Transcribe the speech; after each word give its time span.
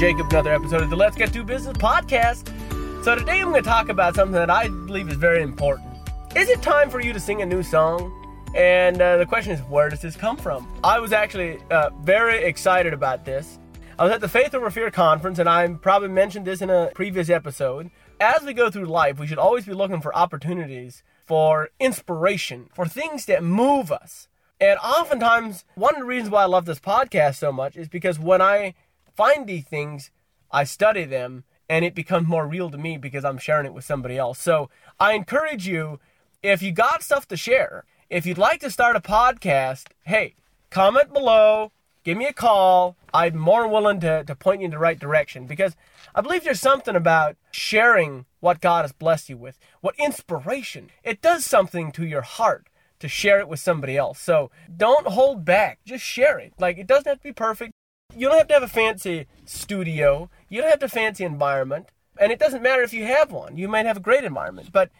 Jacob, 0.00 0.30
another 0.30 0.54
episode 0.54 0.80
of 0.80 0.88
the 0.88 0.96
Let's 0.96 1.14
Get 1.14 1.30
to 1.34 1.44
Business 1.44 1.76
podcast. 1.76 2.48
So 3.04 3.14
today 3.14 3.42
I'm 3.42 3.50
going 3.50 3.62
to 3.62 3.68
talk 3.68 3.90
about 3.90 4.14
something 4.14 4.32
that 4.32 4.48
I 4.48 4.68
believe 4.68 5.10
is 5.10 5.18
very 5.18 5.42
important. 5.42 5.90
Is 6.34 6.48
it 6.48 6.62
time 6.62 6.88
for 6.88 7.02
you 7.02 7.12
to 7.12 7.20
sing 7.20 7.42
a 7.42 7.44
new 7.44 7.62
song? 7.62 8.10
And 8.54 9.02
uh, 9.02 9.18
the 9.18 9.26
question 9.26 9.52
is, 9.52 9.60
where 9.64 9.90
does 9.90 10.00
this 10.00 10.16
come 10.16 10.38
from? 10.38 10.66
I 10.82 10.98
was 11.00 11.12
actually 11.12 11.58
uh, 11.70 11.90
very 12.00 12.44
excited 12.44 12.94
about 12.94 13.26
this. 13.26 13.58
I 13.98 14.04
was 14.04 14.12
at 14.14 14.22
the 14.22 14.28
Faith 14.28 14.54
Over 14.54 14.70
Fear 14.70 14.90
conference, 14.90 15.38
and 15.38 15.50
I 15.50 15.68
probably 15.68 16.08
mentioned 16.08 16.46
this 16.46 16.62
in 16.62 16.70
a 16.70 16.90
previous 16.94 17.28
episode. 17.28 17.90
As 18.20 18.42
we 18.42 18.54
go 18.54 18.70
through 18.70 18.86
life, 18.86 19.18
we 19.18 19.26
should 19.26 19.36
always 19.36 19.66
be 19.66 19.74
looking 19.74 20.00
for 20.00 20.16
opportunities 20.16 21.02
for 21.26 21.68
inspiration, 21.78 22.70
for 22.72 22.86
things 22.86 23.26
that 23.26 23.44
move 23.44 23.92
us. 23.92 24.28
And 24.58 24.78
oftentimes, 24.78 25.66
one 25.74 25.94
of 25.94 26.00
the 26.00 26.06
reasons 26.06 26.30
why 26.30 26.44
I 26.44 26.46
love 26.46 26.64
this 26.64 26.80
podcast 26.80 27.34
so 27.34 27.52
much 27.52 27.76
is 27.76 27.88
because 27.88 28.18
when 28.18 28.40
I 28.40 28.72
find 29.20 29.46
these 29.46 29.64
things, 29.64 30.10
I 30.50 30.64
study 30.64 31.04
them, 31.04 31.44
and 31.68 31.84
it 31.84 31.94
becomes 31.94 32.26
more 32.26 32.46
real 32.46 32.70
to 32.70 32.78
me 32.78 32.96
because 32.96 33.22
I'm 33.22 33.36
sharing 33.36 33.66
it 33.66 33.74
with 33.74 33.84
somebody 33.84 34.16
else. 34.16 34.38
So 34.38 34.70
I 34.98 35.12
encourage 35.12 35.68
you, 35.68 36.00
if 36.42 36.62
you 36.62 36.72
got 36.72 37.02
stuff 37.02 37.28
to 37.28 37.36
share, 37.36 37.84
if 38.08 38.24
you'd 38.24 38.38
like 38.38 38.60
to 38.60 38.70
start 38.70 38.96
a 38.96 39.00
podcast, 39.00 39.88
hey, 40.04 40.36
comment 40.70 41.12
below, 41.12 41.70
give 42.02 42.16
me 42.16 42.24
a 42.28 42.32
call. 42.32 42.96
I'm 43.12 43.36
more 43.36 43.68
willing 43.68 44.00
to, 44.00 44.24
to 44.24 44.34
point 44.34 44.62
you 44.62 44.64
in 44.64 44.70
the 44.70 44.78
right 44.78 44.98
direction 44.98 45.44
because 45.44 45.76
I 46.14 46.22
believe 46.22 46.42
there's 46.42 46.58
something 46.58 46.96
about 46.96 47.36
sharing 47.50 48.24
what 48.40 48.62
God 48.62 48.84
has 48.84 48.92
blessed 48.92 49.28
you 49.28 49.36
with, 49.36 49.58
what 49.82 49.96
inspiration. 49.98 50.88
It 51.04 51.20
does 51.20 51.44
something 51.44 51.92
to 51.92 52.06
your 52.06 52.22
heart 52.22 52.70
to 53.00 53.06
share 53.06 53.38
it 53.38 53.48
with 53.48 53.60
somebody 53.60 53.98
else. 53.98 54.18
So 54.18 54.50
don't 54.74 55.08
hold 55.08 55.44
back, 55.44 55.80
just 55.84 56.04
share 56.04 56.38
it. 56.38 56.54
Like, 56.58 56.78
it 56.78 56.86
doesn't 56.86 57.06
have 57.06 57.18
to 57.18 57.28
be 57.28 57.32
perfect. 57.34 57.74
You 58.16 58.28
don't 58.28 58.38
have 58.38 58.48
to 58.48 58.54
have 58.54 58.62
a 58.62 58.68
fancy 58.68 59.26
studio, 59.44 60.30
you 60.48 60.60
don't 60.60 60.70
have 60.70 60.80
to 60.80 60.88
fancy 60.88 61.24
environment. 61.24 61.86
And 62.18 62.30
it 62.30 62.38
doesn't 62.38 62.62
matter 62.62 62.82
if 62.82 62.92
you 62.92 63.06
have 63.06 63.32
one. 63.32 63.56
You 63.56 63.66
might 63.66 63.86
have 63.86 63.96
a 63.96 64.00
great 64.00 64.24
environment, 64.24 64.70
but 64.72 64.90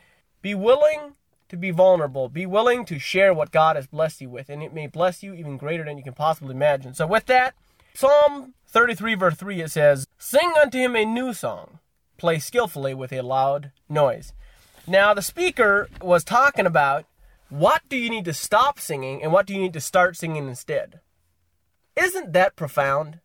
be 0.40 0.54
willing 0.54 1.14
to 1.50 1.56
be 1.56 1.70
vulnerable. 1.70 2.28
Be 2.28 2.46
willing 2.46 2.84
to 2.86 2.98
share 2.98 3.34
what 3.34 3.50
God 3.50 3.76
has 3.76 3.86
blessed 3.86 4.22
you 4.22 4.30
with, 4.30 4.48
and 4.48 4.62
it 4.62 4.72
may 4.72 4.86
bless 4.86 5.22
you 5.22 5.34
even 5.34 5.58
greater 5.58 5.84
than 5.84 5.98
you 5.98 6.04
can 6.04 6.14
possibly 6.14 6.54
imagine. 6.54 6.94
So, 6.94 7.06
with 7.06 7.26
that, 7.26 7.54
Psalm 7.92 8.54
33, 8.68 9.14
verse 9.16 9.34
3, 9.34 9.60
it 9.60 9.70
says, 9.70 10.06
Sing 10.16 10.52
unto 10.62 10.78
him 10.78 10.96
a 10.96 11.04
new 11.04 11.34
song, 11.34 11.80
play 12.16 12.38
skillfully 12.38 12.94
with 12.94 13.12
a 13.12 13.20
loud 13.20 13.72
noise. 13.88 14.32
Now, 14.86 15.12
the 15.12 15.22
speaker 15.22 15.88
was 16.00 16.24
talking 16.24 16.66
about 16.66 17.04
what 17.48 17.82
do 17.88 17.96
you 17.96 18.08
need 18.08 18.24
to 18.26 18.32
stop 18.32 18.78
singing 18.78 19.22
and 19.22 19.32
what 19.32 19.46
do 19.46 19.52
you 19.52 19.60
need 19.60 19.72
to 19.72 19.80
start 19.80 20.16
singing 20.16 20.48
instead. 20.48 21.00
Isn't 22.00 22.32
that 22.32 22.56
profound? 22.56 23.20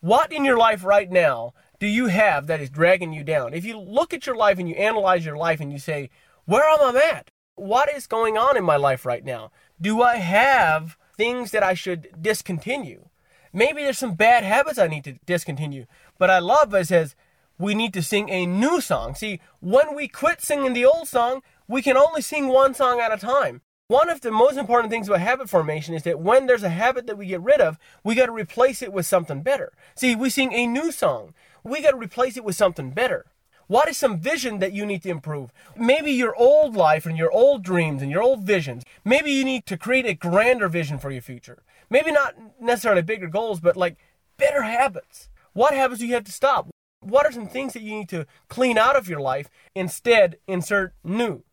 What 0.00 0.32
in 0.32 0.44
your 0.44 0.58
life 0.58 0.84
right 0.84 1.10
now 1.10 1.54
do 1.78 1.86
you 1.86 2.06
have 2.06 2.46
that 2.46 2.60
is 2.60 2.70
dragging 2.70 3.12
you 3.12 3.24
down? 3.24 3.54
If 3.54 3.64
you 3.64 3.78
look 3.78 4.12
at 4.12 4.26
your 4.26 4.36
life 4.36 4.58
and 4.58 4.68
you 4.68 4.74
analyze 4.74 5.24
your 5.24 5.36
life 5.36 5.60
and 5.60 5.72
you 5.72 5.78
say, 5.78 6.10
Where 6.44 6.68
am 6.68 6.96
I 6.96 7.10
at? 7.14 7.30
what 7.56 7.92
is 7.92 8.06
going 8.06 8.36
on 8.36 8.56
in 8.56 8.64
my 8.64 8.76
life 8.76 9.04
right 9.04 9.24
now? 9.24 9.50
Do 9.80 10.02
I 10.02 10.16
have 10.16 10.96
things 11.16 11.50
that 11.50 11.62
I 11.62 11.74
should 11.74 12.08
discontinue? 12.20 13.08
Maybe 13.52 13.82
there's 13.82 13.98
some 13.98 14.14
bad 14.14 14.44
habits 14.44 14.78
I 14.78 14.86
need 14.86 15.04
to 15.04 15.18
discontinue. 15.24 15.86
But 16.18 16.30
I 16.30 16.38
love 16.38 16.72
it 16.74 16.86
says 16.86 17.16
we 17.58 17.74
need 17.74 17.94
to 17.94 18.02
sing 18.02 18.28
a 18.28 18.46
new 18.46 18.80
song. 18.80 19.14
See, 19.14 19.40
when 19.60 19.94
we 19.94 20.08
quit 20.08 20.42
singing 20.42 20.74
the 20.74 20.84
old 20.84 21.08
song, 21.08 21.42
we 21.66 21.80
can 21.82 21.96
only 21.96 22.20
sing 22.20 22.48
one 22.48 22.74
song 22.74 23.00
at 23.00 23.12
a 23.12 23.16
time. 23.16 23.62
One 23.88 24.10
of 24.10 24.20
the 24.20 24.32
most 24.32 24.56
important 24.56 24.90
things 24.90 25.06
about 25.06 25.20
habit 25.20 25.48
formation 25.48 25.94
is 25.94 26.02
that 26.02 26.18
when 26.18 26.46
there's 26.46 26.64
a 26.64 26.70
habit 26.70 27.06
that 27.06 27.16
we 27.16 27.26
get 27.26 27.40
rid 27.40 27.60
of, 27.60 27.78
we 28.02 28.16
got 28.16 28.26
to 28.26 28.32
replace 28.32 28.82
it 28.82 28.92
with 28.92 29.06
something 29.06 29.42
better. 29.42 29.72
See, 29.94 30.16
we 30.16 30.28
sing 30.28 30.52
a 30.52 30.66
new 30.66 30.90
song. 30.90 31.34
We 31.62 31.82
got 31.82 31.92
to 31.92 31.96
replace 31.96 32.36
it 32.36 32.42
with 32.42 32.56
something 32.56 32.90
better. 32.90 33.26
What 33.68 33.88
is 33.88 33.96
some 33.96 34.18
vision 34.18 34.58
that 34.58 34.72
you 34.72 34.86
need 34.86 35.04
to 35.04 35.10
improve? 35.10 35.52
Maybe 35.76 36.10
your 36.10 36.34
old 36.34 36.74
life 36.74 37.06
and 37.06 37.16
your 37.16 37.30
old 37.30 37.62
dreams 37.62 38.02
and 38.02 38.10
your 38.10 38.22
old 38.22 38.42
visions. 38.42 38.82
Maybe 39.04 39.30
you 39.30 39.44
need 39.44 39.66
to 39.66 39.76
create 39.76 40.04
a 40.04 40.14
grander 40.14 40.68
vision 40.68 40.98
for 40.98 41.12
your 41.12 41.22
future. 41.22 41.62
Maybe 41.88 42.10
not 42.10 42.34
necessarily 42.60 43.02
bigger 43.02 43.28
goals, 43.28 43.60
but 43.60 43.76
like 43.76 43.98
better 44.36 44.62
habits. 44.62 45.28
What 45.52 45.74
habits 45.74 46.00
do 46.00 46.08
you 46.08 46.14
have 46.14 46.24
to 46.24 46.32
stop? 46.32 46.70
What 47.02 47.24
are 47.24 47.30
some 47.30 47.46
things 47.46 47.74
that 47.74 47.82
you 47.82 47.94
need 47.94 48.08
to 48.08 48.26
clean 48.48 48.78
out 48.78 48.96
of 48.96 49.08
your 49.08 49.20
life? 49.20 49.48
Instead, 49.76 50.38
insert 50.48 50.92
new. 51.04 51.44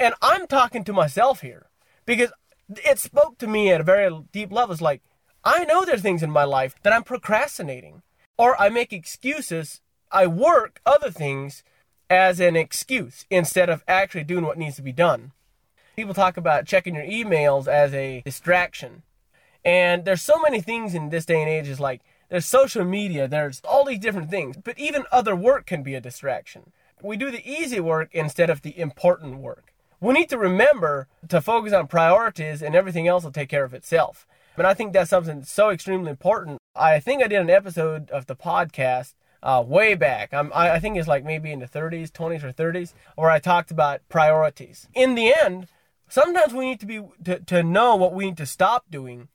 And 0.00 0.14
I'm 0.22 0.46
talking 0.46 0.84
to 0.84 0.94
myself 0.94 1.42
here 1.42 1.66
because 2.06 2.32
it 2.68 2.98
spoke 2.98 3.38
to 3.38 3.46
me 3.46 3.70
at 3.70 3.80
a 3.80 3.84
very 3.84 4.10
deep 4.32 4.52
level. 4.52 4.72
It's 4.72 4.82
like, 4.82 5.02
I 5.44 5.64
know 5.64 5.84
there's 5.84 6.02
things 6.02 6.22
in 6.22 6.30
my 6.30 6.44
life 6.44 6.74
that 6.82 6.92
I'm 6.92 7.02
procrastinating 7.02 8.02
or 8.36 8.60
I 8.60 8.68
make 8.68 8.92
excuses 8.92 9.80
I 10.12 10.26
work 10.26 10.80
other 10.84 11.10
things 11.10 11.64
as 12.10 12.38
an 12.38 12.54
excuse 12.54 13.24
instead 13.30 13.70
of 13.70 13.82
actually 13.88 14.24
doing 14.24 14.44
what 14.44 14.58
needs 14.58 14.76
to 14.76 14.82
be 14.82 14.92
done. 14.92 15.32
People 15.96 16.12
talk 16.12 16.36
about 16.36 16.66
checking 16.66 16.94
your 16.94 17.04
emails 17.04 17.66
as 17.66 17.94
a 17.94 18.22
distraction. 18.24 19.02
And 19.64 20.04
there's 20.04 20.22
so 20.22 20.38
many 20.42 20.60
things 20.60 20.94
in 20.94 21.08
this 21.08 21.24
day 21.24 21.40
and 21.40 21.48
age 21.48 21.68
is 21.68 21.80
like 21.80 22.02
there's 22.28 22.46
social 22.46 22.84
media, 22.84 23.26
there's 23.26 23.60
all 23.64 23.84
these 23.84 23.98
different 23.98 24.30
things, 24.30 24.56
but 24.62 24.78
even 24.78 25.04
other 25.10 25.34
work 25.34 25.66
can 25.66 25.82
be 25.82 25.94
a 25.94 26.00
distraction. 26.00 26.72
We 27.02 27.16
do 27.16 27.30
the 27.30 27.46
easy 27.48 27.80
work 27.80 28.10
instead 28.12 28.50
of 28.50 28.62
the 28.62 28.78
important 28.78 29.38
work. 29.38 29.71
We 30.02 30.14
need 30.14 30.30
to 30.30 30.38
remember 30.38 31.06
to 31.28 31.40
focus 31.40 31.72
on 31.72 31.86
priorities 31.86 32.60
and 32.60 32.74
everything 32.74 33.06
else 33.06 33.22
will 33.22 33.30
take 33.30 33.48
care 33.48 33.62
of 33.62 33.72
itself. 33.72 34.26
And 34.56 34.66
I 34.66 34.74
think 34.74 34.92
that's 34.92 35.10
something 35.10 35.44
so 35.44 35.70
extremely 35.70 36.10
important. 36.10 36.58
I 36.74 36.98
think 36.98 37.22
I 37.22 37.28
did 37.28 37.40
an 37.40 37.48
episode 37.48 38.10
of 38.10 38.26
the 38.26 38.34
podcast 38.34 39.14
uh, 39.44 39.62
way 39.64 39.94
back. 39.94 40.34
I'm, 40.34 40.52
I, 40.52 40.72
I 40.72 40.78
think 40.80 40.96
it's 40.96 41.06
like 41.06 41.24
maybe 41.24 41.52
in 41.52 41.60
the 41.60 41.68
30s, 41.68 42.10
20s, 42.10 42.42
or 42.42 42.52
30s, 42.52 42.94
where 43.14 43.30
I 43.30 43.38
talked 43.38 43.70
about 43.70 44.00
priorities. 44.08 44.88
In 44.92 45.14
the 45.14 45.32
end, 45.40 45.68
sometimes 46.08 46.52
we 46.52 46.64
need 46.64 46.80
to 46.80 46.86
be 46.86 47.00
to, 47.22 47.38
to 47.38 47.62
know 47.62 47.94
what 47.94 48.12
we 48.12 48.24
need 48.24 48.38
to 48.38 48.46
stop 48.46 48.86
doing 48.90 49.28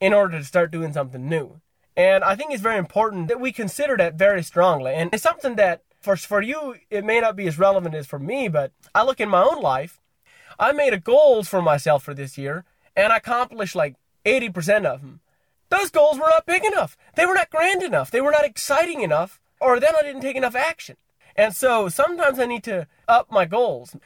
in 0.00 0.14
order 0.14 0.38
to 0.38 0.44
start 0.44 0.70
doing 0.70 0.92
something 0.92 1.28
new. 1.28 1.60
And 1.96 2.22
I 2.22 2.36
think 2.36 2.52
it's 2.52 2.62
very 2.62 2.78
important 2.78 3.26
that 3.26 3.40
we 3.40 3.50
consider 3.50 3.96
that 3.96 4.14
very 4.14 4.44
strongly. 4.44 4.94
And 4.94 5.12
it's 5.12 5.24
something 5.24 5.56
that 5.56 5.82
for 6.00 6.16
for 6.16 6.40
you 6.40 6.76
it 6.90 7.04
may 7.04 7.20
not 7.20 7.34
be 7.34 7.48
as 7.48 7.58
relevant 7.58 7.96
as 7.96 8.06
for 8.06 8.20
me, 8.20 8.46
but 8.46 8.70
I 8.94 9.02
look 9.02 9.20
in 9.20 9.28
my 9.28 9.42
own 9.42 9.60
life. 9.60 9.98
I 10.58 10.72
made 10.72 10.92
a 10.92 10.98
goals 11.00 11.48
for 11.48 11.62
myself 11.62 12.02
for 12.02 12.14
this 12.14 12.36
year, 12.38 12.64
and 12.96 13.12
I 13.12 13.18
accomplished 13.18 13.74
like 13.74 13.96
80% 14.24 14.84
of 14.86 15.00
them. 15.00 15.20
Those 15.68 15.90
goals 15.90 16.18
were 16.18 16.28
not 16.28 16.46
big 16.46 16.64
enough. 16.64 16.96
They 17.16 17.26
were 17.26 17.34
not 17.34 17.50
grand 17.50 17.82
enough. 17.82 18.10
They 18.10 18.20
were 18.20 18.30
not 18.30 18.44
exciting 18.44 19.00
enough 19.00 19.40
or 19.62 19.78
then 19.78 19.92
I 19.98 20.02
didn't 20.02 20.22
take 20.22 20.36
enough 20.36 20.56
action. 20.56 20.96
And 21.36 21.54
so 21.54 21.88
sometimes 21.88 22.38
I 22.38 22.46
need 22.46 22.64
to 22.64 22.86
up 23.08 23.30
my 23.30 23.44
goals. 23.44 23.96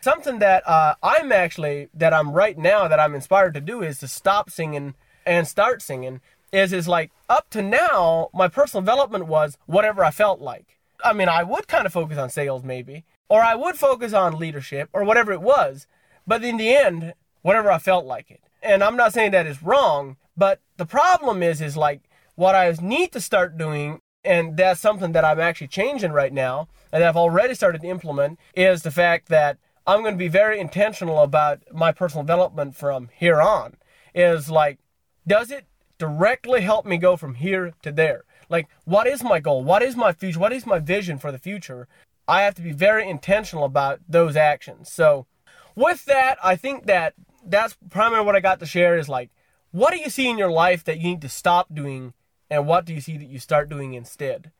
Something 0.00 0.38
that 0.40 0.66
uh, 0.68 0.94
I'm 1.02 1.30
actually, 1.30 1.88
that 1.94 2.12
I'm 2.12 2.32
right 2.32 2.58
now, 2.58 2.88
that 2.88 2.98
I'm 2.98 3.14
inspired 3.14 3.54
to 3.54 3.60
do 3.60 3.82
is 3.82 3.98
to 3.98 4.08
stop 4.08 4.50
singing 4.50 4.94
and 5.24 5.46
start 5.46 5.82
singing. 5.82 6.20
Is, 6.52 6.72
is 6.72 6.88
like 6.88 7.10
up 7.28 7.50
to 7.50 7.62
now, 7.62 8.30
my 8.32 8.48
personal 8.48 8.82
development 8.82 9.26
was 9.26 9.58
whatever 9.66 10.04
I 10.04 10.10
felt 10.10 10.40
like. 10.40 10.78
I 11.04 11.12
mean, 11.12 11.28
I 11.28 11.42
would 11.42 11.68
kind 11.68 11.84
of 11.84 11.92
focus 11.92 12.16
on 12.16 12.30
sales 12.30 12.62
maybe, 12.62 13.04
or 13.28 13.42
I 13.42 13.54
would 13.54 13.76
focus 13.76 14.12
on 14.12 14.38
leadership 14.38 14.88
or 14.92 15.04
whatever 15.04 15.32
it 15.32 15.42
was. 15.42 15.86
But 16.26 16.44
in 16.44 16.56
the 16.56 16.74
end, 16.74 17.14
whatever 17.42 17.70
I 17.70 17.78
felt 17.78 18.04
like 18.06 18.30
it. 18.30 18.40
And 18.62 18.82
I'm 18.82 18.96
not 18.96 19.12
saying 19.12 19.32
that 19.32 19.46
is 19.46 19.62
wrong, 19.62 20.16
but 20.36 20.60
the 20.76 20.86
problem 20.86 21.42
is, 21.42 21.60
is 21.60 21.76
like 21.76 22.02
what 22.34 22.54
I 22.54 22.74
need 22.80 23.12
to 23.12 23.20
start 23.20 23.58
doing 23.58 24.00
and 24.24 24.56
that's 24.56 24.80
something 24.80 25.12
that 25.12 25.24
I'm 25.24 25.38
actually 25.38 25.68
changing 25.68 26.12
right 26.12 26.32
now 26.32 26.68
and 26.90 27.04
I've 27.04 27.16
already 27.16 27.54
started 27.54 27.82
to 27.82 27.88
implement 27.88 28.38
is 28.54 28.82
the 28.82 28.90
fact 28.90 29.28
that 29.28 29.58
I'm 29.86 30.00
going 30.00 30.14
to 30.14 30.18
be 30.18 30.28
very 30.28 30.58
intentional 30.60 31.22
about 31.22 31.60
my 31.72 31.92
personal 31.92 32.24
development 32.24 32.74
from 32.74 33.10
here 33.14 33.42
on. 33.42 33.76
Is 34.14 34.48
like, 34.48 34.78
does 35.26 35.50
it 35.50 35.66
directly 35.98 36.62
help 36.62 36.86
me 36.86 36.96
go 36.96 37.16
from 37.16 37.34
here 37.34 37.74
to 37.82 37.92
there? 37.92 38.24
Like, 38.48 38.68
what 38.84 39.06
is 39.06 39.22
my 39.22 39.40
goal? 39.40 39.62
What 39.62 39.82
is 39.82 39.96
my 39.96 40.12
future? 40.12 40.38
What 40.38 40.52
is 40.52 40.66
my 40.66 40.78
vision 40.78 41.18
for 41.18 41.32
the 41.32 41.38
future? 41.38 41.88
I 42.26 42.42
have 42.42 42.54
to 42.54 42.62
be 42.62 42.72
very 42.72 43.08
intentional 43.08 43.64
about 43.64 44.00
those 44.08 44.36
actions. 44.36 44.90
So, 44.90 45.26
with 45.74 46.04
that, 46.06 46.38
I 46.42 46.56
think 46.56 46.86
that 46.86 47.14
that's 47.44 47.76
primarily 47.90 48.24
what 48.24 48.36
I 48.36 48.40
got 48.40 48.60
to 48.60 48.66
share 48.66 48.96
is 48.96 49.08
like, 49.08 49.30
What 49.72 49.92
do 49.92 49.98
you 49.98 50.08
see 50.08 50.28
in 50.28 50.38
your 50.38 50.50
life 50.50 50.84
that 50.84 50.98
you 50.98 51.08
need 51.08 51.22
to 51.22 51.28
stop 51.28 51.74
doing, 51.74 52.14
and 52.50 52.66
what 52.66 52.84
do 52.84 52.94
you 52.94 53.00
see 53.00 53.16
that 53.18 53.28
you 53.28 53.38
start 53.38 53.68
doing 53.68 53.94
instead? 53.94 54.52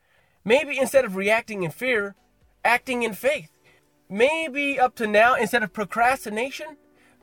Maybe 0.44 0.78
instead 0.78 1.04
of 1.04 1.16
reacting 1.16 1.62
in 1.62 1.70
fear, 1.70 2.14
acting 2.64 3.02
in 3.02 3.14
faith. 3.14 3.50
Maybe 4.10 4.78
up 4.78 4.94
to 4.96 5.06
now, 5.06 5.34
instead 5.34 5.62
of 5.62 5.72
procrastination, 5.72 6.76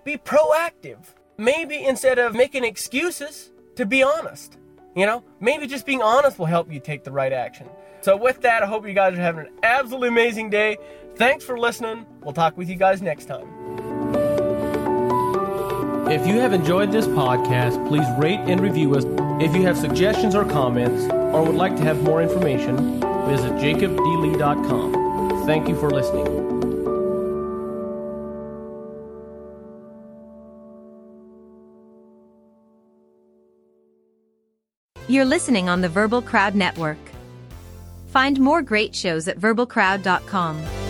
be 0.04 0.18
proactive. 0.18 1.14
Maybe 1.38 1.86
instead 1.86 2.18
of 2.18 2.34
making 2.34 2.64
excuses, 2.64 3.52
to 3.76 3.86
be 3.86 4.02
honest. 4.02 4.58
You 4.96 5.06
know, 5.06 5.24
maybe 5.40 5.68
just 5.68 5.86
being 5.86 6.02
honest 6.02 6.38
will 6.38 6.48
help 6.48 6.72
you 6.72 6.80
take 6.80 7.04
the 7.04 7.12
right 7.12 7.32
action. 7.32 7.70
So, 8.02 8.18
with 8.18 8.42
that, 8.42 8.64
I 8.64 8.66
hope 8.66 8.88
you 8.88 8.94
guys 8.94 9.14
are 9.14 9.22
having 9.22 9.46
an 9.46 9.54
absolutely 9.64 10.10
amazing 10.10 10.50
day. 10.50 10.78
Thanks 11.16 11.44
for 11.44 11.58
listening. 11.58 12.06
We'll 12.22 12.34
talk 12.34 12.58
with 12.58 12.70
you 12.70 12.76
guys 12.76 13.02
next 13.02 13.26
time. 13.26 13.48
If 16.10 16.28
you 16.28 16.40
have 16.40 16.52
enjoyed 16.52 16.92
this 16.92 17.08
podcast, 17.08 17.88
please 17.88 18.06
rate 18.18 18.40
and 18.40 18.60
review 18.60 18.96
us. 18.96 19.06
If 19.42 19.56
you 19.56 19.62
have 19.64 19.78
suggestions 19.78 20.36
or 20.36 20.44
comments, 20.44 21.06
or 21.06 21.44
would 21.44 21.56
like 21.56 21.78
to 21.78 21.84
have 21.84 22.02
more 22.04 22.22
information, 22.22 23.00
visit 23.30 23.54
jacobdlee.com. 23.54 25.46
Thank 25.46 25.70
you 25.70 25.80
for 25.80 25.90
listening. 25.90 26.28
You're 35.08 35.26
listening 35.26 35.70
on 35.70 35.82
the 35.82 35.90
Verbal 35.90 36.22
Crowd 36.22 36.56
Network. 36.56 37.11
Find 38.12 38.40
more 38.40 38.62
great 38.62 38.94
shows 38.94 39.28
at 39.30 39.40
verbalcrowd.com. 39.40 40.81